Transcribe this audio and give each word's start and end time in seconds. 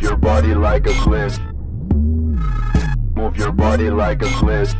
Move 0.00 0.08
your 0.08 0.16
body 0.16 0.54
like 0.54 0.86
a 0.86 0.92
glitch. 0.92 1.38
Move 3.14 3.36
your 3.36 3.52
body 3.52 3.90
like 3.90 4.22
a 4.22 4.24
glitch. 4.24 4.74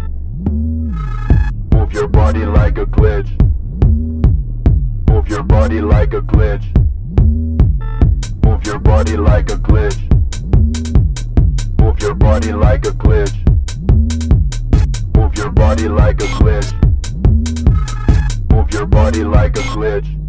Move 1.75 1.93
your 1.93 2.09
body 2.09 2.47
like 2.47 2.79
a 2.79 2.87
glitch. 2.87 3.29
Move 5.11 5.29
your 5.29 5.43
body 5.43 5.83
like 5.83 6.15
a 6.15 6.23
glitch. 6.23 6.65
Move 8.47 8.65
your 8.65 8.79
body 8.79 9.19
like 9.19 9.51
a 9.51 9.57
glitch. 9.57 10.01
Move 11.79 12.01
your 12.01 12.15
body 12.15 12.53
like 12.53 12.87
a 12.87 12.93
glitch. 12.93 13.37
Move 15.15 15.35
your 15.37 15.51
body 15.51 15.87
like 15.89 16.23
a 16.23 16.29
glitch. 16.39 16.73
Move 18.51 18.73
your 18.73 18.87
body 18.87 19.23
like 19.23 19.55
a 19.59 19.61
glitch. 19.61 20.20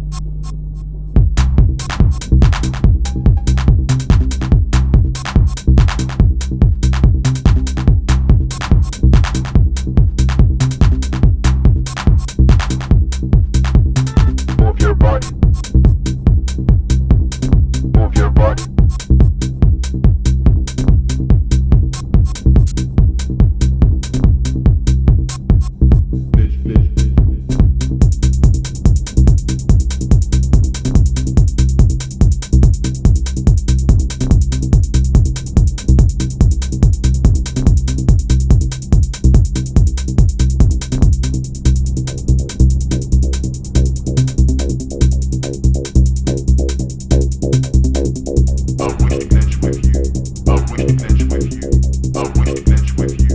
with 52.96 53.30
you. 53.30 53.31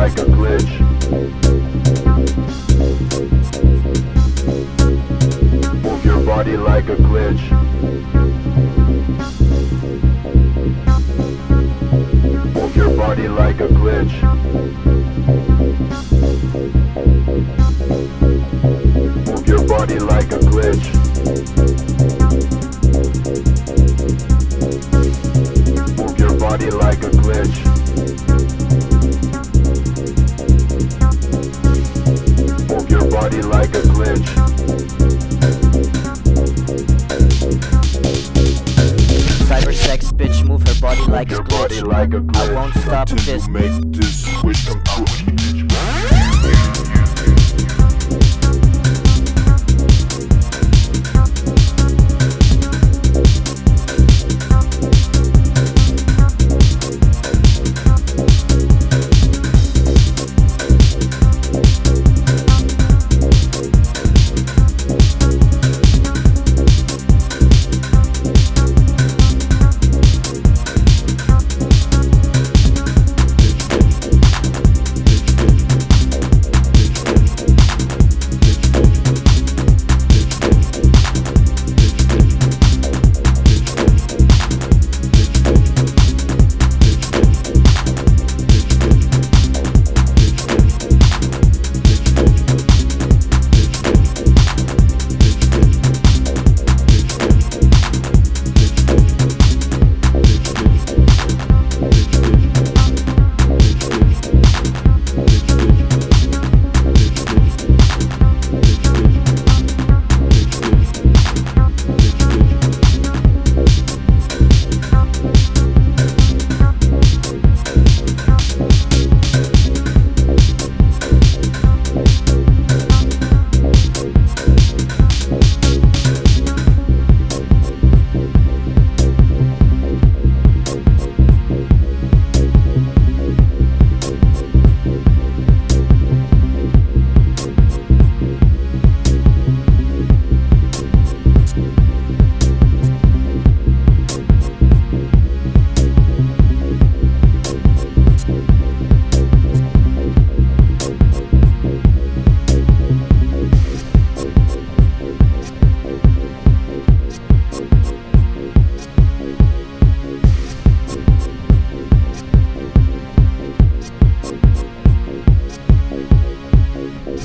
Like 0.00 0.18
a 0.18 0.24
glitch. 0.24 0.72
Move 5.82 6.04
your 6.06 6.24
body 6.24 6.56
like 6.56 6.88
a 6.88 6.96
glitch. 6.96 7.44
Move 12.54 12.76
your 12.76 12.96
body 12.96 13.28
like 13.28 13.60
a 13.60 13.68
glitch. 13.68 14.16
Move 19.26 19.46
your 19.46 19.68
body 19.68 19.98
like 19.98 20.32
a 20.32 20.38
glitch. 20.38 21.09
Body 33.30 33.42
like 33.42 33.68
a 33.70 33.82
glitch. 33.82 34.26
Cyber 39.46 39.74
sex 39.74 40.12
bitch 40.12 40.44
move 40.46 40.66
her 40.66 40.80
body 40.80 41.02
like 41.02 41.28
a 41.30 41.34
your 41.34 41.42
body 41.44 41.76
glitch. 41.76 41.86
like 41.86 42.12
a 42.12 42.24
I 42.34 42.52
won't 42.52 42.74
stop 42.74 43.08
this. 43.08 43.48
make 43.48 43.70
this 43.92 44.29